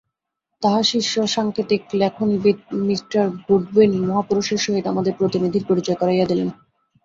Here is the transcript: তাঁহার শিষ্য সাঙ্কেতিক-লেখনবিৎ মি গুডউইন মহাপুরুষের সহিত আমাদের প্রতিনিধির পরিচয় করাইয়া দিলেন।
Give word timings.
তাঁহার 0.61 0.85
শিষ্য 0.85 1.15
সাঙ্কেতিক-লেখনবিৎ 1.27 2.57
মি 2.79 2.95
গুডউইন 3.47 3.91
মহাপুরুষের 4.01 4.59
সহিত 4.65 4.85
আমাদের 4.87 5.13
প্রতিনিধির 5.19 5.67
পরিচয় 5.69 5.97
করাইয়া 6.01 6.25
দিলেন। 6.25 6.49